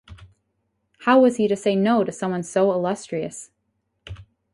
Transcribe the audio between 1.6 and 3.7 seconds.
no to someone so illustrious?